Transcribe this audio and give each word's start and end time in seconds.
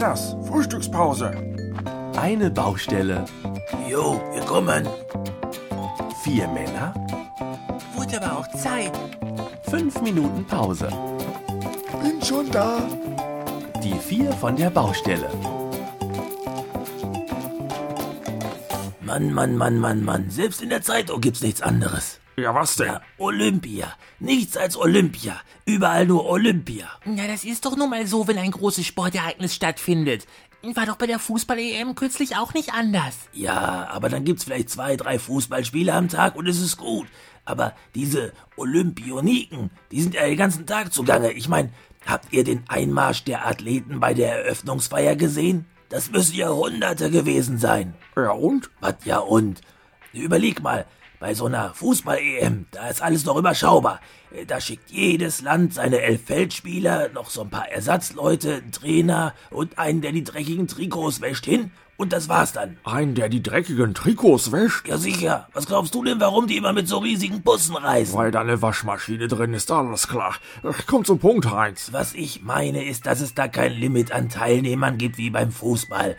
Männers, 0.00 0.34
Frühstückspause. 0.48 1.30
Eine 2.16 2.50
Baustelle. 2.50 3.26
Jo, 3.86 4.18
wir 4.32 4.40
kommen. 4.46 4.88
Vier 6.24 6.48
Männer. 6.48 6.94
Wurde 7.94 8.22
aber 8.22 8.38
auch 8.38 8.48
Zeit. 8.52 8.92
Fünf 9.64 10.00
Minuten 10.00 10.46
Pause. 10.46 10.88
Bin 12.02 12.22
schon 12.24 12.50
da. 12.50 12.78
Die 13.84 13.92
vier 13.92 14.32
von 14.32 14.56
der 14.56 14.70
Baustelle. 14.70 15.28
Mann, 19.02 19.34
Mann, 19.34 19.54
Mann, 19.54 19.78
Mann, 19.78 20.02
Mann. 20.02 20.30
Selbst 20.30 20.62
in 20.62 20.70
der 20.70 20.80
Zeitung 20.80 21.20
gibt's 21.20 21.42
nichts 21.42 21.60
anderes. 21.60 22.20
Ja, 22.40 22.54
was 22.54 22.76
denn? 22.76 22.86
Ja, 22.86 23.02
Olympia. 23.18 23.94
Nichts 24.18 24.56
als 24.56 24.76
Olympia. 24.76 25.40
Überall 25.66 26.06
nur 26.06 26.26
Olympia. 26.26 26.88
Ja, 27.04 27.26
das 27.26 27.44
ist 27.44 27.64
doch 27.66 27.76
nun 27.76 27.90
mal 27.90 28.06
so, 28.06 28.26
wenn 28.26 28.38
ein 28.38 28.50
großes 28.50 28.86
Sportereignis 28.86 29.54
stattfindet. 29.54 30.26
War 30.62 30.86
doch 30.86 30.96
bei 30.96 31.06
der 31.06 31.18
Fußball-EM 31.18 31.94
kürzlich 31.94 32.36
auch 32.36 32.54
nicht 32.54 32.72
anders. 32.72 33.16
Ja, 33.32 33.88
aber 33.90 34.08
dann 34.08 34.24
gibt's 34.24 34.44
vielleicht 34.44 34.70
zwei, 34.70 34.96
drei 34.96 35.18
Fußballspiele 35.18 35.92
am 35.92 36.08
Tag 36.08 36.36
und 36.36 36.46
es 36.46 36.60
ist 36.60 36.76
gut. 36.76 37.06
Aber 37.44 37.74
diese 37.94 38.32
Olympioniken, 38.56 39.70
die 39.90 40.02
sind 40.02 40.14
ja 40.14 40.26
den 40.26 40.36
ganzen 40.36 40.66
Tag 40.66 40.92
zugange. 40.92 41.32
Ich 41.32 41.48
meine, 41.48 41.72
habt 42.06 42.32
ihr 42.32 42.44
den 42.44 42.64
Einmarsch 42.68 43.24
der 43.24 43.46
Athleten 43.46 44.00
bei 44.00 44.14
der 44.14 44.44
Eröffnungsfeier 44.44 45.16
gesehen? 45.16 45.66
Das 45.88 46.10
müssen 46.10 46.36
Jahrhunderte 46.36 47.10
gewesen 47.10 47.58
sein. 47.58 47.94
Ja, 48.16 48.30
und? 48.30 48.70
Was 48.80 48.96
ja 49.04 49.18
und? 49.18 49.60
Überleg 50.12 50.62
mal, 50.62 50.86
bei 51.20 51.34
so 51.34 51.46
einer 51.46 51.74
Fußball-EM, 51.74 52.66
da 52.72 52.88
ist 52.88 53.02
alles 53.02 53.24
noch 53.26 53.36
überschaubar. 53.36 54.00
Da 54.46 54.60
schickt 54.60 54.90
jedes 54.90 55.42
Land 55.42 55.74
seine 55.74 56.00
elf 56.00 56.24
Feldspieler, 56.24 57.10
noch 57.10 57.30
so 57.30 57.42
ein 57.42 57.50
paar 57.50 57.68
Ersatzleute, 57.68 58.54
einen 58.54 58.72
Trainer 58.72 59.34
und 59.50 59.78
einen, 59.78 60.00
der 60.00 60.12
die 60.12 60.24
dreckigen 60.24 60.66
Trikots 60.66 61.20
wäscht 61.20 61.44
hin. 61.44 61.70
Und 61.98 62.14
das 62.14 62.30
war's 62.30 62.54
dann. 62.54 62.78
Ein, 62.84 63.14
der 63.14 63.28
die 63.28 63.42
dreckigen 63.42 63.92
Trikots 63.92 64.52
wäscht? 64.52 64.88
Ja 64.88 64.96
sicher. 64.96 65.48
Was 65.52 65.66
glaubst 65.66 65.94
du 65.94 66.02
denn, 66.02 66.18
warum 66.18 66.46
die 66.46 66.56
immer 66.56 66.72
mit 66.72 66.88
so 66.88 66.96
riesigen 66.96 67.42
Bussen 67.42 67.76
reisen? 67.76 68.14
Weil 68.16 68.30
da 68.30 68.40
eine 68.40 68.62
Waschmaschine 68.62 69.28
drin 69.28 69.52
ist, 69.52 69.70
alles 69.70 70.08
klar. 70.08 70.36
Komm 70.86 71.04
zum 71.04 71.18
Punkt, 71.18 71.50
Heinz. 71.50 71.90
Was 71.92 72.14
ich 72.14 72.42
meine, 72.42 72.86
ist, 72.86 73.04
dass 73.04 73.20
es 73.20 73.34
da 73.34 73.48
kein 73.48 73.72
Limit 73.72 74.12
an 74.12 74.30
Teilnehmern 74.30 74.96
gibt 74.96 75.18
wie 75.18 75.28
beim 75.28 75.52
Fußball. 75.52 76.16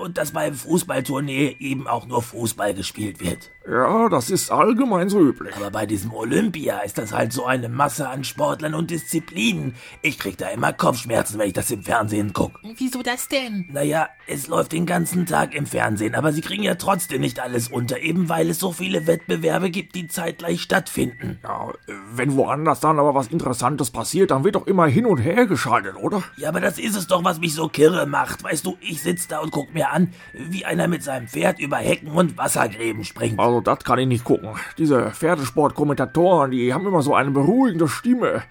Und 0.00 0.18
dass 0.18 0.32
beim 0.32 0.54
Fußballtournee 0.54 1.56
eben 1.60 1.86
auch 1.86 2.06
nur 2.06 2.22
Fußball 2.22 2.74
gespielt 2.74 3.20
wird. 3.20 3.50
Ja, 3.70 4.08
das 4.08 4.30
ist 4.30 4.50
allgemein 4.50 5.10
so 5.10 5.20
üblich. 5.20 5.54
Aber 5.54 5.70
bei 5.70 5.84
diesem 5.84 6.14
Olympia 6.14 6.78
ist 6.78 6.96
das 6.96 7.12
halt 7.12 7.34
so 7.34 7.44
eine 7.44 7.68
Masse 7.68 8.08
an 8.08 8.24
Sportlern 8.24 8.74
und 8.74 8.90
Disziplinen. 8.90 9.74
Ich 10.00 10.18
krieg 10.18 10.38
da 10.38 10.48
immer 10.48 10.72
Kopfschmerzen, 10.72 11.38
wenn 11.38 11.48
ich 11.48 11.52
das 11.52 11.70
im 11.70 11.82
Fernsehen 11.82 12.32
guck. 12.32 12.58
Wieso 12.78 13.02
das 13.02 13.28
denn? 13.28 13.68
Naja, 13.70 14.08
es 14.26 14.48
läuft 14.48 14.72
den 14.72 14.86
ganzen 14.86 15.26
Tag 15.26 15.54
im 15.54 15.66
Fernsehen, 15.66 16.14
aber 16.14 16.32
sie 16.32 16.40
kriegen 16.40 16.62
ja 16.62 16.76
trotzdem 16.76 17.20
nicht 17.20 17.40
alles 17.40 17.68
unter, 17.68 17.98
eben 17.98 18.30
weil 18.30 18.48
es 18.48 18.58
so 18.58 18.72
viele 18.72 19.06
Wettbewerbe 19.06 19.70
gibt, 19.70 19.94
die 19.94 20.08
zeitgleich 20.08 20.62
stattfinden. 20.62 21.38
Ja, 21.42 21.70
wenn 22.14 22.36
woanders 22.36 22.80
dann 22.80 22.98
aber 22.98 23.14
was 23.14 23.28
Interessantes 23.28 23.90
passiert, 23.90 24.30
dann 24.30 24.44
wird 24.44 24.54
doch 24.54 24.66
immer 24.66 24.86
hin 24.86 25.04
und 25.04 25.18
her 25.18 25.44
geschaltet, 25.44 25.96
oder? 25.96 26.22
Ja, 26.38 26.48
aber 26.48 26.62
das 26.62 26.78
ist 26.78 26.96
es 26.96 27.06
doch, 27.06 27.22
was 27.22 27.38
mich 27.38 27.52
so 27.54 27.68
kirre 27.68 28.06
macht. 28.06 28.42
Weißt 28.42 28.64
du, 28.64 28.78
ich 28.80 29.02
sitz 29.02 29.28
da 29.28 29.40
und 29.40 29.50
guck 29.50 29.67
mir 29.74 29.90
an, 29.90 30.12
wie 30.32 30.64
einer 30.64 30.88
mit 30.88 31.02
seinem 31.02 31.28
Pferd 31.28 31.58
über 31.58 31.76
Hecken 31.76 32.10
und 32.10 32.36
Wassergräben 32.36 33.04
springt. 33.04 33.38
Also, 33.38 33.60
das 33.60 33.80
kann 33.84 33.98
ich 33.98 34.06
nicht 34.06 34.24
gucken. 34.24 34.56
Diese 34.76 35.10
Pferdesportkommentatoren, 35.10 36.50
die 36.50 36.72
haben 36.72 36.86
immer 36.86 37.02
so 37.02 37.14
eine 37.14 37.30
beruhigende 37.30 37.88
Stimme. 37.88 38.42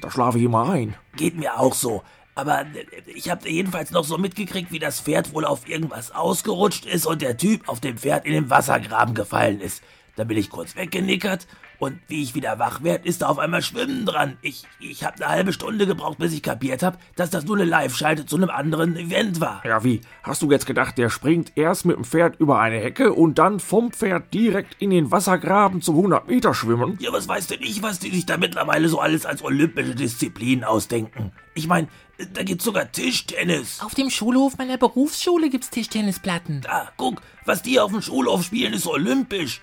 Da 0.00 0.10
schlafe 0.10 0.38
ich 0.38 0.44
immer 0.44 0.70
ein. 0.70 0.94
Geht 1.16 1.36
mir 1.36 1.58
auch 1.58 1.74
so. 1.74 2.02
Aber 2.34 2.64
ich 3.06 3.30
habe 3.30 3.48
jedenfalls 3.48 3.90
noch 3.90 4.04
so 4.04 4.16
mitgekriegt, 4.16 4.72
wie 4.72 4.78
das 4.78 5.00
Pferd 5.00 5.34
wohl 5.34 5.44
auf 5.44 5.68
irgendwas 5.68 6.12
ausgerutscht 6.12 6.86
ist 6.86 7.06
und 7.06 7.20
der 7.20 7.36
Typ 7.36 7.68
auf 7.68 7.80
dem 7.80 7.98
Pferd 7.98 8.24
in 8.24 8.32
den 8.32 8.50
Wassergraben 8.50 9.14
gefallen 9.14 9.60
ist. 9.60 9.82
Da 10.16 10.24
bin 10.24 10.36
ich 10.36 10.50
kurz 10.50 10.76
weggenickert 10.76 11.46
und 11.78 11.98
wie 12.06 12.22
ich 12.22 12.34
wieder 12.34 12.58
wach 12.58 12.82
werd, 12.82 13.06
ist 13.06 13.22
da 13.22 13.28
auf 13.28 13.38
einmal 13.38 13.62
Schwimmen 13.62 14.04
dran. 14.04 14.36
Ich, 14.42 14.64
ich 14.78 15.04
habe 15.04 15.16
eine 15.16 15.28
halbe 15.28 15.52
Stunde 15.52 15.86
gebraucht, 15.86 16.18
bis 16.18 16.32
ich 16.32 16.42
kapiert 16.42 16.82
habe, 16.82 16.98
dass 17.16 17.30
das 17.30 17.44
nur 17.44 17.56
eine 17.56 17.64
Live-Schalte 17.64 18.26
zu 18.26 18.36
einem 18.36 18.50
anderen 18.50 18.94
Event 18.96 19.40
war. 19.40 19.62
Ja, 19.64 19.82
wie? 19.82 20.02
Hast 20.22 20.42
du 20.42 20.50
jetzt 20.50 20.66
gedacht, 20.66 20.98
der 20.98 21.08
springt 21.08 21.52
erst 21.56 21.86
mit 21.86 21.96
dem 21.96 22.04
Pferd 22.04 22.38
über 22.38 22.60
eine 22.60 22.78
Hecke 22.78 23.14
und 23.14 23.38
dann 23.38 23.58
vom 23.58 23.90
Pferd 23.90 24.34
direkt 24.34 24.76
in 24.80 24.90
den 24.90 25.10
Wassergraben 25.10 25.80
zum 25.80 25.96
100 25.96 26.28
Meter 26.28 26.52
schwimmen? 26.52 26.98
Ja, 27.00 27.12
was 27.12 27.26
weiß 27.26 27.46
denn 27.46 27.62
ich, 27.62 27.82
was 27.82 27.98
die 27.98 28.10
sich 28.10 28.26
da 28.26 28.36
mittlerweile 28.36 28.88
so 28.88 29.00
alles 29.00 29.24
als 29.24 29.42
olympische 29.42 29.94
Disziplin 29.94 30.62
ausdenken? 30.62 31.32
Ich 31.54 31.66
mein, 31.66 31.88
da 32.32 32.42
gibt's 32.42 32.64
sogar 32.64 32.92
Tischtennis. 32.92 33.80
Auf 33.80 33.94
dem 33.94 34.10
Schulhof 34.10 34.56
meiner 34.58 34.78
Berufsschule 34.78 35.50
gibt's 35.50 35.70
Tischtennisplatten. 35.70 36.60
Da, 36.60 36.92
guck, 36.96 37.22
was 37.44 37.62
die 37.62 37.80
auf 37.80 37.90
dem 37.90 38.02
Schulhof 38.02 38.44
spielen, 38.44 38.72
ist 38.72 38.86
olympisch. 38.86 39.60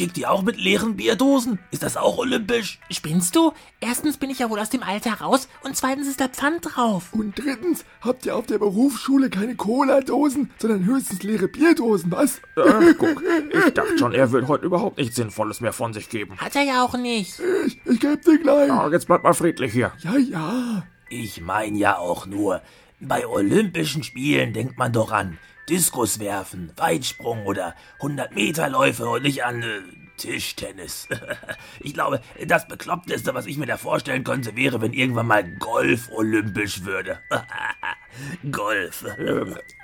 Kickt 0.00 0.16
ihr 0.16 0.30
auch 0.30 0.42
mit 0.42 0.56
leeren 0.56 0.96
Bierdosen? 0.96 1.58
Ist 1.70 1.82
das 1.82 1.98
auch 1.98 2.16
olympisch? 2.16 2.80
Spinnst 2.90 3.36
du? 3.36 3.52
Erstens 3.80 4.16
bin 4.16 4.30
ich 4.30 4.38
ja 4.38 4.48
wohl 4.48 4.58
aus 4.58 4.70
dem 4.70 4.82
Alter 4.82 5.12
raus 5.20 5.46
und 5.62 5.76
zweitens 5.76 6.08
ist 6.08 6.20
da 6.20 6.28
Pfand 6.28 6.74
drauf. 6.74 7.12
Und 7.12 7.38
drittens 7.38 7.84
habt 8.00 8.24
ihr 8.24 8.34
auf 8.34 8.46
der 8.46 8.58
Berufsschule 8.58 9.28
keine 9.28 9.56
Cola-Dosen, 9.56 10.50
sondern 10.58 10.86
höchstens 10.86 11.22
leere 11.22 11.48
Bierdosen, 11.48 12.10
was? 12.12 12.38
Äh, 12.56 12.94
guck, 12.96 13.22
ich 13.52 13.74
dachte 13.74 13.98
schon, 13.98 14.14
er 14.14 14.32
wird 14.32 14.48
heute 14.48 14.64
überhaupt 14.64 14.96
nichts 14.96 15.16
Sinnvolles 15.16 15.60
mehr 15.60 15.74
von 15.74 15.92
sich 15.92 16.08
geben. 16.08 16.38
Hat 16.38 16.56
er 16.56 16.62
ja 16.62 16.82
auch 16.82 16.96
nicht. 16.96 17.38
Ich, 17.66 17.78
ich 17.84 18.00
geb 18.00 18.22
dir 18.22 18.38
gleich. 18.38 18.68
Ja, 18.68 18.88
jetzt 18.88 19.06
bleib 19.06 19.22
mal 19.22 19.34
friedlich 19.34 19.72
hier. 19.72 19.92
Ja, 19.98 20.16
ja. 20.16 20.82
Ich 21.10 21.42
mein 21.42 21.74
ja 21.74 21.98
auch 21.98 22.24
nur, 22.24 22.62
bei 23.00 23.26
Olympischen 23.26 24.02
Spielen 24.02 24.54
denkt 24.54 24.78
man 24.78 24.92
doch 24.92 25.12
an 25.12 25.38
Diskus 25.68 26.18
werfen, 26.18 26.72
Weitsprung 26.76 27.46
oder 27.46 27.74
100-Meter-Läufe 28.00 29.08
und 29.08 29.22
nicht 29.22 29.44
an 29.44 29.62
äh, 29.62 29.80
Tischtennis. 30.16 31.08
ich 31.80 31.94
glaube, 31.94 32.20
das 32.46 32.68
Bekloppteste, 32.68 33.34
was 33.34 33.46
ich 33.46 33.56
mir 33.56 33.66
da 33.66 33.76
vorstellen 33.76 34.24
könnte, 34.24 34.56
wäre, 34.56 34.80
wenn 34.80 34.92
irgendwann 34.92 35.26
mal 35.26 35.44
Golf 35.58 36.10
olympisch 36.12 36.84
würde. 36.84 37.20
Golf. 38.50 39.04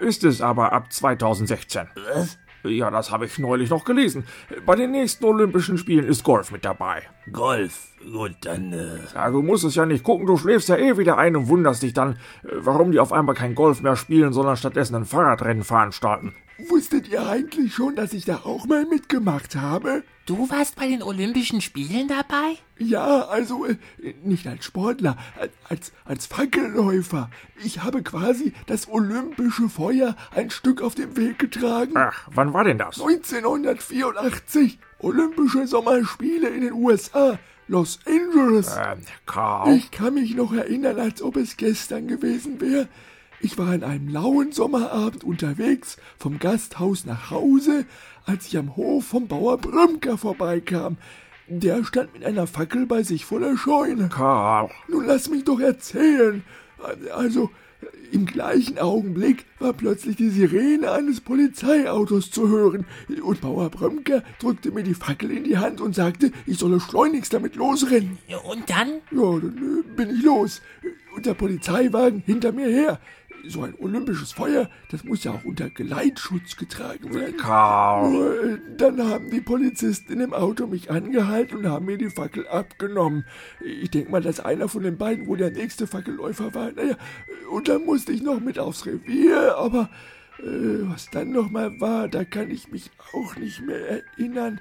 Ist 0.00 0.24
es 0.24 0.40
aber 0.40 0.72
ab 0.72 0.92
2016. 0.92 1.88
Was? 1.94 2.38
Ja, 2.64 2.90
das 2.90 3.10
habe 3.10 3.26
ich 3.26 3.38
neulich 3.38 3.70
noch 3.70 3.84
gelesen. 3.84 4.26
Bei 4.64 4.74
den 4.74 4.90
nächsten 4.90 5.24
Olympischen 5.24 5.78
Spielen 5.78 6.04
ist 6.04 6.24
Golf 6.24 6.50
mit 6.50 6.64
dabei. 6.64 7.02
Golf. 7.32 7.88
Gut, 8.12 8.36
dann. 8.42 8.72
Äh 8.72 8.98
Ja, 9.14 9.30
du 9.30 9.42
musst 9.42 9.64
es 9.64 9.74
ja 9.74 9.84
nicht 9.84 10.04
gucken, 10.04 10.26
du 10.26 10.36
schläfst 10.36 10.68
ja 10.68 10.76
eh 10.76 10.96
wieder 10.96 11.18
ein 11.18 11.36
und 11.36 11.48
wunderst 11.48 11.82
dich 11.82 11.92
dann, 11.92 12.12
äh, 12.44 12.48
warum 12.56 12.92
die 12.92 13.00
auf 13.00 13.12
einmal 13.12 13.34
kein 13.34 13.54
Golf 13.54 13.82
mehr 13.82 13.96
spielen, 13.96 14.32
sondern 14.32 14.56
stattdessen 14.56 14.94
ein 14.94 15.04
Fahrradrennen 15.04 15.64
veranstalten. 15.64 16.34
Wusstet 16.68 17.08
ihr 17.08 17.26
eigentlich 17.26 17.74
schon, 17.74 17.96
dass 17.96 18.14
ich 18.14 18.24
da 18.24 18.40
auch 18.44 18.66
mal 18.66 18.86
mitgemacht 18.86 19.56
habe? 19.56 20.02
Du 20.24 20.48
warst 20.48 20.76
bei 20.76 20.88
den 20.88 21.02
Olympischen 21.02 21.60
Spielen 21.60 22.08
dabei? 22.08 22.56
Ja, 22.78 23.26
also 23.28 23.66
äh, 23.66 23.76
nicht 24.22 24.46
als 24.46 24.64
Sportler, 24.64 25.16
als, 25.68 25.92
als 26.04 26.26
Fackelläufer. 26.26 27.30
Ich 27.62 27.82
habe 27.82 28.02
quasi 28.02 28.52
das 28.66 28.88
olympische 28.88 29.68
Feuer 29.68 30.16
ein 30.34 30.50
Stück 30.50 30.80
auf 30.80 30.94
dem 30.94 31.16
Weg 31.16 31.38
getragen. 31.38 31.92
Ach, 31.94 32.28
wann 32.32 32.54
war 32.54 32.64
denn 32.64 32.78
das? 32.78 33.00
1984, 33.00 34.78
Olympische 35.00 35.66
Sommerspiele 35.66 36.48
in 36.48 36.62
den 36.62 36.72
USA, 36.72 37.38
Los 37.68 37.98
Angeles. 38.06 38.76
Ähm, 38.76 39.00
Karl. 39.26 39.76
Ich 39.76 39.90
kann 39.90 40.14
mich 40.14 40.34
noch 40.34 40.52
erinnern, 40.52 41.00
als 41.00 41.20
ob 41.20 41.36
es 41.36 41.56
gestern 41.56 42.06
gewesen 42.06 42.60
wäre. 42.60 42.88
Ich 43.40 43.58
war 43.58 43.68
an 43.68 43.82
einem 43.82 44.08
lauen 44.08 44.52
Sommerabend 44.52 45.24
unterwegs, 45.24 45.98
vom 46.18 46.38
Gasthaus 46.38 47.04
nach 47.04 47.30
Hause, 47.30 47.84
als 48.24 48.46
ich 48.46 48.56
am 48.56 48.76
Hof 48.76 49.06
vom 49.06 49.28
Bauer 49.28 49.58
Brümker 49.58 50.16
vorbeikam. 50.16 50.96
Der 51.48 51.84
stand 51.84 52.14
mit 52.14 52.24
einer 52.24 52.46
Fackel 52.46 52.86
bei 52.86 53.02
sich 53.02 53.24
vor 53.24 53.40
der 53.40 53.56
Scheune. 53.56 54.08
Karl. 54.08 54.70
Nun 54.88 55.04
lass 55.04 55.28
mich 55.28 55.44
doch 55.44 55.60
erzählen. 55.60 56.44
Also, 57.14 57.50
im 58.12 58.26
gleichen 58.26 58.78
Augenblick 58.78 59.44
war 59.58 59.72
plötzlich 59.72 60.16
die 60.16 60.30
Sirene 60.30 60.92
eines 60.92 61.20
Polizeiautos 61.20 62.30
zu 62.30 62.48
hören, 62.48 62.86
und 63.22 63.40
Bauer 63.40 63.70
Brömker 63.70 64.22
drückte 64.38 64.70
mir 64.70 64.82
die 64.82 64.94
Fackel 64.94 65.30
in 65.30 65.44
die 65.44 65.58
Hand 65.58 65.80
und 65.80 65.94
sagte, 65.94 66.30
ich 66.46 66.58
solle 66.58 66.80
schleunigst 66.80 67.32
damit 67.32 67.56
losrennen. 67.56 68.18
Und 68.48 68.70
dann? 68.70 69.00
Ja, 69.10 69.38
dann 69.38 69.82
äh, 69.86 69.96
bin 69.96 70.10
ich 70.16 70.22
los. 70.22 70.62
Und 71.14 71.26
der 71.26 71.34
Polizeiwagen 71.34 72.22
hinter 72.24 72.52
mir 72.52 72.68
her. 72.68 73.00
So 73.48 73.62
ein 73.62 73.74
olympisches 73.78 74.32
Feuer, 74.32 74.68
das 74.90 75.04
muss 75.04 75.24
ja 75.24 75.32
auch 75.32 75.44
unter 75.44 75.70
Geleitschutz 75.70 76.56
getragen 76.56 77.14
werden. 77.14 77.36
Karl. 77.36 78.10
Nur, 78.10 78.44
äh, 78.44 78.58
Dann 78.76 79.02
haben 79.08 79.30
die 79.30 79.40
Polizisten 79.40 80.20
im 80.20 80.32
Auto 80.32 80.66
mich 80.66 80.90
angehalten 80.90 81.58
und 81.58 81.68
haben 81.68 81.86
mir 81.86 81.98
die 81.98 82.10
Fackel 82.10 82.46
abgenommen. 82.48 83.24
Ich 83.60 83.90
denke 83.90 84.10
mal, 84.10 84.22
dass 84.22 84.40
einer 84.40 84.68
von 84.68 84.82
den 84.82 84.98
beiden 84.98 85.26
wohl 85.26 85.38
der 85.38 85.50
nächste 85.50 85.86
Fackelläufer 85.86 86.54
war. 86.54 86.72
Naja, 86.72 86.96
und 87.50 87.68
dann 87.68 87.84
musste 87.84 88.12
ich 88.12 88.22
noch 88.22 88.40
mit 88.40 88.58
aufs 88.58 88.86
Revier, 88.86 89.56
aber 89.56 89.90
äh, 90.38 90.82
was 90.82 91.10
dann 91.10 91.30
nochmal 91.30 91.80
war, 91.80 92.08
da 92.08 92.24
kann 92.24 92.50
ich 92.50 92.70
mich 92.70 92.90
auch 93.12 93.36
nicht 93.36 93.62
mehr 93.62 94.02
erinnern. 94.18 94.60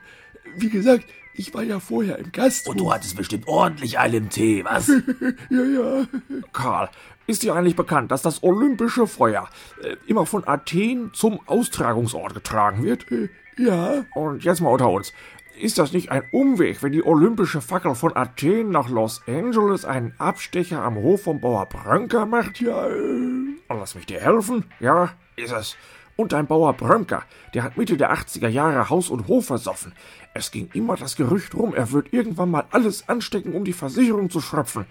Wie 0.55 0.69
gesagt, 0.69 1.05
ich 1.33 1.53
war 1.53 1.63
ja 1.63 1.79
vorher 1.79 2.17
im 2.17 2.31
Gasthof. 2.31 2.71
Und 2.71 2.79
du 2.79 2.93
hattest 2.93 3.17
bestimmt 3.17 3.47
ordentlich 3.47 3.95
im 3.95 4.29
Tee, 4.29 4.63
was? 4.63 4.87
ja, 5.49 5.63
ja. 5.63 6.07
Karl, 6.53 6.89
ist 7.27 7.43
dir 7.43 7.55
eigentlich 7.55 7.75
bekannt, 7.75 8.11
dass 8.11 8.21
das 8.21 8.43
olympische 8.43 9.07
Feuer 9.07 9.49
äh, 9.83 9.95
immer 10.07 10.25
von 10.25 10.47
Athen 10.47 11.11
zum 11.13 11.39
Austragungsort 11.47 12.33
getragen 12.33 12.83
wird? 12.83 13.11
Äh, 13.11 13.29
ja. 13.57 14.05
Und 14.13 14.43
jetzt 14.43 14.61
mal 14.61 14.69
unter 14.69 14.89
uns. 14.89 15.11
Ist 15.59 15.77
das 15.77 15.93
nicht 15.93 16.11
ein 16.11 16.23
Umweg, 16.31 16.83
wenn 16.83 16.91
die 16.91 17.05
olympische 17.05 17.61
Fackel 17.61 17.95
von 17.95 18.15
Athen 18.15 18.71
nach 18.71 18.89
Los 18.89 19.21
Angeles 19.25 19.85
einen 19.85 20.13
Abstecher 20.17 20.81
am 20.81 20.95
Hof 20.95 21.23
vom 21.23 21.39
Bauer 21.39 21.65
Brönker 21.65 22.25
macht? 22.25 22.59
Ja, 22.59 22.87
äh. 22.87 23.55
Lass 23.69 23.95
mich 23.95 24.05
dir 24.05 24.19
helfen? 24.19 24.65
Ja, 24.79 25.13
ist 25.37 25.53
es. 25.53 25.77
Und 26.17 26.33
ein 26.33 26.47
Bauer 26.47 26.73
Brönker, 26.73 27.23
der 27.53 27.63
hat 27.63 27.77
Mitte 27.77 27.97
der 27.97 28.13
80er 28.13 28.47
Jahre 28.47 28.89
Haus 28.89 29.09
und 29.09 29.27
Hof 29.27 29.47
versoffen. 29.47 29.93
Es 30.33 30.51
ging 30.51 30.69
immer 30.73 30.95
das 30.95 31.15
Gerücht 31.15 31.55
rum, 31.55 31.73
er 31.73 31.91
wird 31.91 32.13
irgendwann 32.13 32.51
mal 32.51 32.65
alles 32.71 33.09
anstecken, 33.09 33.53
um 33.53 33.65
die 33.65 33.73
Versicherung 33.73 34.29
zu 34.29 34.39
schröpfen. 34.39 34.85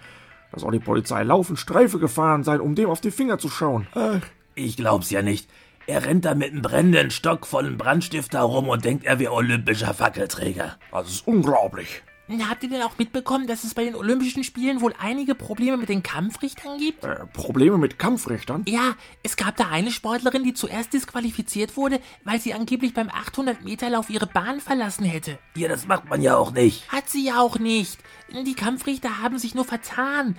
Da 0.51 0.59
soll 0.59 0.73
die 0.73 0.79
Polizei 0.79 1.23
laufend 1.23 1.59
Streife 1.59 1.99
gefahren 1.99 2.43
sein, 2.43 2.61
um 2.61 2.75
dem 2.75 2.89
auf 2.89 3.01
die 3.01 3.11
Finger 3.11 3.39
zu 3.39 3.49
schauen. 3.49 3.87
Ach, 3.95 4.21
Ich 4.53 4.77
glaub's 4.77 5.09
ja 5.09 5.21
nicht. 5.21 5.49
Er 5.87 6.05
rennt 6.05 6.25
da 6.25 6.33
mit 6.33 6.51
einem 6.51 6.61
brennenden 6.61 7.11
Stock 7.11 7.45
vollen 7.45 7.77
Brandstifter 7.77 8.41
rum 8.41 8.69
und 8.69 8.85
denkt, 8.85 9.05
er 9.05 9.19
wäre 9.19 9.33
olympischer 9.33 9.93
Fackelträger. 9.93 10.77
Das 10.91 11.09
ist 11.09 11.27
unglaublich. 11.27 12.01
Habt 12.27 12.63
ihr 12.63 12.69
denn 12.69 12.81
auch 12.81 12.97
mitbekommen, 12.97 13.45
dass 13.45 13.63
es 13.63 13.75
bei 13.75 13.83
den 13.83 13.95
Olympischen 13.95 14.43
Spielen 14.43 14.81
wohl 14.81 14.93
einige 14.99 15.35
Probleme 15.35 15.77
mit 15.77 15.89
den 15.89 16.01
Kampfrichtern 16.01 16.79
gibt? 16.79 17.03
Äh, 17.03 17.27
Probleme 17.33 17.77
mit 17.77 17.99
Kampfrichtern? 17.99 18.63
Ja, 18.67 18.95
es 19.21 19.37
gab 19.37 19.57
da 19.57 19.67
eine 19.67 19.91
Sportlerin, 19.91 20.43
die 20.43 20.55
zuerst 20.55 20.93
disqualifiziert 20.93 21.77
wurde, 21.77 21.99
weil 22.23 22.39
sie 22.39 22.53
angeblich 22.53 22.93
beim 22.93 23.09
800-Meter-Lauf 23.09 24.09
ihre 24.09 24.25
Bahn 24.25 24.59
verlassen 24.59 25.05
hätte. 25.05 25.37
Ja, 25.55 25.67
das 25.67 25.85
macht 25.87 26.09
man 26.09 26.21
ja 26.21 26.35
auch 26.35 26.51
nicht. 26.51 26.91
Hat 26.91 27.09
sie 27.09 27.25
ja 27.25 27.39
auch 27.39 27.59
nicht. 27.59 27.99
Die 28.31 28.55
Kampfrichter 28.55 29.21
haben 29.21 29.37
sich 29.37 29.53
nur 29.53 29.65
vertan. 29.65 30.35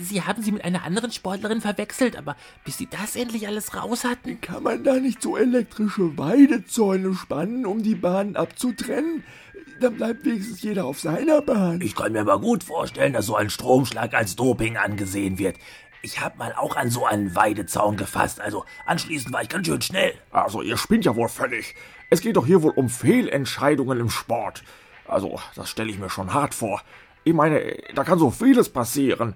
Sie 0.00 0.22
haben 0.22 0.42
sie 0.42 0.52
mit 0.52 0.64
einer 0.64 0.84
anderen 0.84 1.12
Sportlerin 1.12 1.60
verwechselt, 1.60 2.16
aber 2.16 2.36
bis 2.64 2.78
sie 2.78 2.86
das 2.86 3.14
endlich 3.14 3.46
alles 3.46 3.74
raus 3.76 4.04
hatten. 4.04 4.40
kann 4.40 4.62
man 4.62 4.84
da 4.84 4.94
nicht 4.94 5.20
so 5.20 5.36
elektrische 5.36 6.16
Weidezäune 6.16 7.14
spannen, 7.14 7.66
um 7.66 7.82
die 7.82 7.94
Bahnen 7.94 8.36
abzutrennen? 8.36 9.22
Dann 9.80 9.96
bleibt 9.96 10.24
wenigstens 10.24 10.62
jeder 10.62 10.86
auf 10.86 11.00
seiner 11.00 11.42
Bahn. 11.42 11.80
Ich 11.80 11.94
kann 11.94 12.12
mir 12.12 12.20
aber 12.20 12.40
gut 12.40 12.64
vorstellen, 12.64 13.12
dass 13.12 13.26
so 13.26 13.36
ein 13.36 13.50
Stromschlag 13.50 14.14
als 14.14 14.36
Doping 14.36 14.76
angesehen 14.76 15.38
wird. 15.38 15.56
Ich 16.02 16.20
hab 16.20 16.38
mal 16.38 16.54
auch 16.54 16.76
an 16.76 16.90
so 16.90 17.04
einen 17.04 17.34
Weidezaun 17.34 17.96
gefasst, 17.96 18.40
also 18.40 18.64
anschließend 18.86 19.34
war 19.34 19.42
ich 19.42 19.48
ganz 19.48 19.66
schön 19.66 19.82
schnell. 19.82 20.14
Also, 20.30 20.62
ihr 20.62 20.76
spinnt 20.76 21.04
ja 21.04 21.16
wohl 21.16 21.28
völlig. 21.28 21.74
Es 22.10 22.20
geht 22.20 22.36
doch 22.36 22.46
hier 22.46 22.62
wohl 22.62 22.72
um 22.72 22.88
Fehlentscheidungen 22.88 23.98
im 23.98 24.10
Sport. 24.10 24.62
Also, 25.06 25.40
das 25.56 25.68
stelle 25.68 25.90
ich 25.90 25.98
mir 25.98 26.10
schon 26.10 26.32
hart 26.32 26.54
vor. 26.54 26.82
Ich 27.24 27.34
meine, 27.34 27.76
da 27.94 28.04
kann 28.04 28.18
so 28.18 28.30
vieles 28.30 28.68
passieren. 28.68 29.34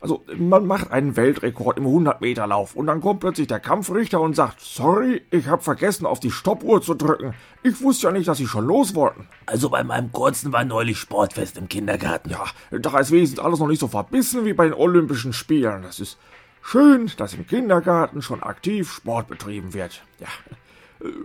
Also, 0.00 0.24
man 0.36 0.66
macht 0.66 0.90
einen 0.92 1.16
Weltrekord 1.16 1.78
im 1.78 1.86
100-Meter-Lauf 1.86 2.76
und 2.76 2.86
dann 2.86 3.00
kommt 3.00 3.20
plötzlich 3.20 3.46
der 3.46 3.60
Kampfrichter 3.60 4.20
und 4.20 4.36
sagt, 4.36 4.60
sorry, 4.60 5.22
ich 5.30 5.48
habe 5.48 5.62
vergessen, 5.62 6.06
auf 6.06 6.20
die 6.20 6.30
Stoppuhr 6.30 6.82
zu 6.82 6.94
drücken. 6.94 7.34
Ich 7.62 7.80
wusste 7.80 8.06
ja 8.08 8.12
nicht, 8.12 8.28
dass 8.28 8.38
Sie 8.38 8.46
schon 8.46 8.66
los 8.66 8.94
wollten. 8.94 9.26
Also 9.46 9.70
bei 9.70 9.82
meinem 9.82 10.12
kurzen 10.12 10.52
war 10.52 10.64
neulich 10.64 10.98
Sportfest 10.98 11.56
im 11.56 11.68
Kindergarten. 11.68 12.30
Ja, 12.30 12.44
da 12.70 12.98
ist 12.98 13.10
wenigstens 13.10 13.40
alles 13.40 13.58
noch 13.58 13.68
nicht 13.68 13.80
so 13.80 13.88
verbissen 13.88 14.44
wie 14.44 14.52
bei 14.52 14.64
den 14.64 14.74
Olympischen 14.74 15.32
Spielen. 15.32 15.82
Das 15.82 15.98
ist 15.98 16.18
schön, 16.62 17.10
dass 17.16 17.34
im 17.34 17.46
Kindergarten 17.46 18.22
schon 18.22 18.42
aktiv 18.42 18.92
Sport 18.92 19.28
betrieben 19.28 19.72
wird. 19.74 20.02
Ja. 20.20 20.28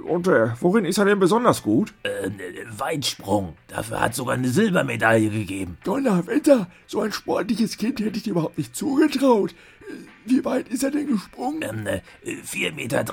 Und 0.06 0.28
äh, 0.28 0.50
worin 0.60 0.86
ist 0.86 0.98
er 0.98 1.06
denn 1.06 1.20
besonders 1.20 1.64
gut? 1.64 1.94
Äh, 2.04 2.30
Weitsprung. 2.78 3.56
Dafür 3.68 4.02
hat 4.02 4.16
sogar 4.16 4.36
eine 4.36 4.50
Silbermedaille 4.50 5.30
gegeben. 5.30 5.78
Donnerwetter, 5.84 6.68
so 6.88 7.02
ein 7.02 7.12
sportliches 7.12 7.78
Kind 7.78 8.00
hätte 8.00 8.18
ich 8.18 8.24
dir 8.24 8.32
überhaupt 8.32 8.58
nicht 8.58 8.76
zugetraut. 8.76 9.56
Wie 10.26 10.44
weit 10.46 10.70
ist 10.70 10.84
er 10.84 10.92
denn 10.92 11.08
gesprungen? 11.08 11.62
Ähm, 11.62 11.88
äh, 11.88 12.02
4,30 12.24 12.74
Meter. 12.74 13.06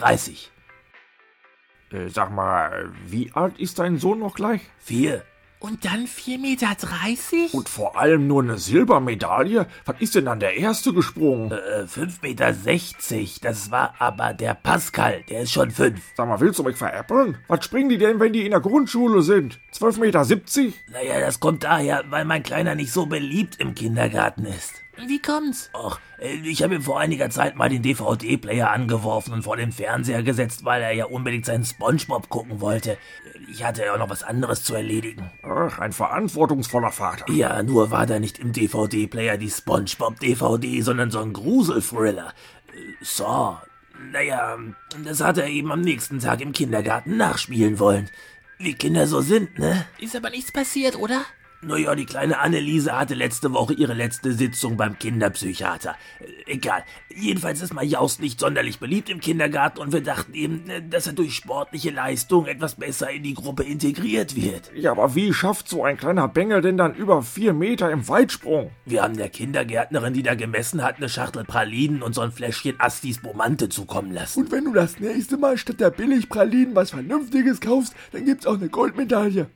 Äh, 1.91 2.09
sag 2.11 2.31
mal, 2.31 2.93
wie 3.07 3.33
alt 3.33 3.59
ist 3.59 3.79
dein 3.79 3.99
Sohn 3.99 4.19
noch 4.19 4.35
gleich? 4.35 4.61
Vier. 4.79 5.25
Und 5.61 5.85
dann 5.85 6.07
4,30 6.07 6.39
Meter? 6.39 7.55
Und 7.55 7.69
vor 7.69 7.99
allem 7.99 8.27
nur 8.27 8.43
eine 8.43 8.59
Silbermedaille? 8.59 9.67
Was 9.85 9.97
ist 10.01 10.15
denn 10.15 10.27
dann 10.27 10.39
der 10.39 10.57
Erste 10.57 10.93
gesprungen? 10.93 11.51
Äh, 11.51 11.85
5,60 11.85 12.23
Meter. 12.23 13.41
Das 13.43 13.71
war 13.71 13.95
aber 13.99 14.35
der 14.35 14.55
Pascal. 14.55 15.25
Der 15.29 15.43
ist 15.43 15.53
schon 15.53 15.71
fünf. 15.71 16.01
Sag 16.17 16.29
mal, 16.29 16.41
willst 16.41 16.59
du 16.59 16.63
mich 16.63 16.77
veräppeln? 16.77 17.39
Was 17.49 17.65
springen 17.65 17.89
die 17.89 17.99
denn, 17.99 18.21
wenn 18.21 18.33
die 18.33 18.45
in 18.45 18.53
der 18.53 18.61
Grundschule 18.61 19.23
sind? 19.23 19.59
12,70 19.75 20.01
Meter? 20.01 20.25
Naja, 20.93 21.21
das 21.21 21.41
kommt 21.41 21.65
daher, 21.65 22.05
weil 22.09 22.25
mein 22.25 22.43
Kleiner 22.45 22.75
nicht 22.77 22.93
so 22.93 23.07
beliebt 23.07 23.57
im 23.57 23.75
Kindergarten 23.75 24.45
ist. 24.47 24.85
Wie 25.07 25.21
kommt's? 25.21 25.71
Och, 25.75 25.99
äh, 26.19 26.35
ich 26.35 26.63
habe 26.63 26.75
ihm 26.75 26.83
vor 26.83 26.99
einiger 26.99 27.31
Zeit 27.31 27.57
mal 27.57 27.69
den 27.69 27.83
DVD-Player 27.83 28.71
angeworfen 28.71 29.33
und 29.33 29.43
vor 29.43 29.57
den 29.57 29.73
Fernseher 29.73 30.23
gesetzt, 30.23 30.65
weil 30.65 30.83
er 30.83 30.93
ja 30.93 31.05
unbedingt 31.07 31.47
seinen 31.47 31.65
Spongebob 31.65 32.29
gucken 32.29 32.61
wollte. 32.61 32.99
Ich 33.51 33.65
hatte 33.65 33.85
ja 33.85 33.95
auch 33.95 33.99
noch 33.99 34.11
was 34.11 34.23
anderes 34.23 34.65
zu 34.65 34.75
erledigen. 34.75 35.31
Ach, 35.43 35.79
ein 35.79 35.93
verantwortungsvoller 35.93 36.91
Vater. 36.91 37.31
Ja, 37.33 37.63
nur 37.63 37.91
war 37.91 38.07
da 38.07 38.19
nicht 38.19 38.39
im 38.39 38.53
DVD-Player 38.53 39.37
die 39.37 39.51
Spongebob-DVD, 39.51 40.81
sondern 40.83 41.11
so 41.11 41.21
ein 41.21 41.33
Gruselthriller. 41.33 42.33
Äh, 42.75 43.05
Saw. 43.05 43.59
Naja, 44.13 44.57
das 45.05 45.21
hat 45.21 45.39
er 45.39 45.49
eben 45.49 45.73
am 45.73 45.81
nächsten 45.81 46.21
Tag 46.21 46.41
im 46.41 46.53
Kindergarten 46.53 47.17
nachspielen 47.17 47.79
wollen. 47.81 48.09
Wie 48.59 48.75
Kinder 48.75 49.07
so 49.07 49.21
sind, 49.21 49.59
ne? 49.59 49.87
Ist 49.99 50.17
aber 50.17 50.31
nichts 50.31 50.53
passiert, 50.53 50.97
oder? 50.97 51.25
Naja, 51.61 51.97
die 51.97 52.07
kleine 52.07 52.39
Anneliese 52.39 52.97
hatte 52.97 53.15
letzte 53.15 53.53
Woche 53.53 53.75
ihre 53.75 53.95
letzte 53.95 54.33
Sitzung 54.33 54.77
beim 54.77 54.97
Kinderpsychiater. 54.97 55.97
Äh, 56.21 56.53
Egal. 56.53 56.85
Jedenfalls 57.15 57.61
ist 57.61 57.75
Majaus 57.75 58.21
nicht 58.21 58.39
sonderlich 58.39 58.79
beliebt 58.79 59.11
im 59.11 59.19
Kindergarten 59.21 59.81
und 59.81 59.93
wir 59.93 60.03
dachten 60.03 60.35
eben, 60.35 60.71
äh, 60.71 60.83
dass 60.89 61.09
er 61.09 61.15
durch 61.15 61.35
sportliche 61.35 61.91
Leistung 61.91 62.47
etwas 62.47 62.77
besser 62.77 63.11
in 63.11 63.25
die 63.25 63.35
Gruppe 63.35 63.65
integriert 63.65 64.37
wird. 64.37 64.71
Ja, 64.75 64.93
aber 64.93 65.17
wie 65.17 65.35
schafft 65.35 65.69
so 65.69 65.83
ein 65.85 65.97
kleiner 65.97 66.29
Bengel 66.29 66.63
denn 66.63 66.77
dann 66.77 66.95
über 66.95 67.23
vier 67.23 67.53
Meter 67.53 67.91
im 67.91 68.07
Weitsprung? 68.09 68.71
Wir 68.85 69.03
haben 69.03 69.17
der 69.17 69.29
Kindergärtnerin, 69.29 70.15
die 70.15 70.23
da 70.23 70.37
gemessen 70.37 70.85
hat, 70.85 70.99
eine 70.99 71.09
Schachtel 71.09 71.45
Pralinen 71.45 72.03
und 72.03 72.15
so 72.15 72.21
ein 72.21 72.31
Fläschchen 72.31 72.79
Astis 72.79 73.21
Bomante 73.21 73.69
zukommen 73.69 74.13
lassen. 74.13 74.45
Und 74.45 74.53
wenn 74.53 74.65
du 74.65 74.73
das 74.73 75.01
nächste 75.01 75.37
Mal 75.37 75.59
statt 75.59 75.81
der 75.81 75.91
Billigpralinen 75.91 76.77
was 76.77 76.91
Vernünftiges 76.91 77.61
kaufst, 77.61 77.95
dann 78.13 78.25
gibt's 78.25 78.47
auch 78.47 78.55
eine 78.55 78.69
Goldmedaille. 78.69 79.49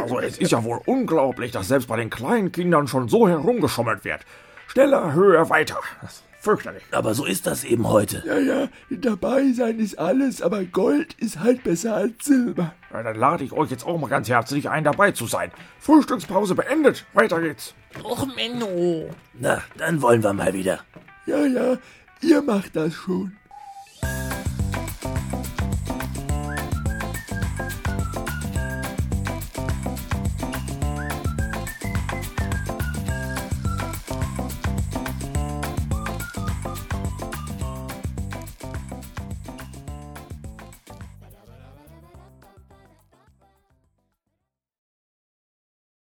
Also 0.00 0.18
es 0.20 0.38
ist 0.38 0.52
ja 0.52 0.64
wohl 0.64 0.80
unglaublich, 0.86 1.50
dass 1.52 1.68
selbst 1.68 1.88
bei 1.88 1.96
den 1.96 2.10
kleinen 2.10 2.52
Kindern 2.52 2.88
schon 2.88 3.08
so 3.08 3.28
herumgeschummelt 3.28 4.04
wird. 4.04 4.20
Schneller, 4.68 5.12
höher, 5.12 5.50
weiter. 5.50 5.78
Das 6.00 6.12
ist 6.12 6.24
fürchterlich. 6.40 6.82
Aber 6.90 7.14
so 7.14 7.24
ist 7.24 7.46
das 7.46 7.64
eben 7.64 7.88
heute. 7.88 8.22
Ja, 8.26 8.38
ja, 8.38 8.68
dabei 8.90 9.52
sein 9.52 9.78
ist 9.78 9.98
alles, 9.98 10.42
aber 10.42 10.64
Gold 10.64 11.14
ist 11.14 11.40
halt 11.40 11.62
besser 11.62 11.94
als 11.94 12.24
Silber. 12.24 12.74
Ja, 12.92 13.02
dann 13.02 13.16
lade 13.16 13.44
ich 13.44 13.52
euch 13.52 13.70
jetzt 13.70 13.86
auch 13.86 13.98
mal 13.98 14.08
ganz 14.08 14.28
herzlich 14.28 14.68
ein, 14.68 14.84
dabei 14.84 15.12
zu 15.12 15.26
sein. 15.26 15.50
Frühstückspause 15.78 16.54
beendet. 16.54 17.04
Weiter 17.12 17.40
geht's. 17.40 17.74
Och, 18.02 18.26
Menno. 18.34 19.08
Na, 19.34 19.62
dann 19.76 20.02
wollen 20.02 20.22
wir 20.22 20.32
mal 20.32 20.52
wieder. 20.52 20.80
Ja, 21.26 21.44
ja, 21.46 21.76
ihr 22.20 22.42
macht 22.42 22.74
das 22.74 22.94
schon. 22.94 23.36